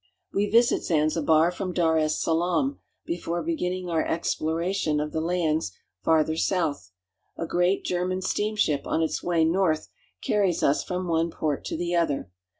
[0.33, 5.73] We visit Zanzibar from Dar es Salaam, before begin ning our explor&tion of the lands
[6.03, 6.89] farther south.
[7.37, 9.89] A great German steamship on its way north
[10.23, 12.31] carries us from one port to the other.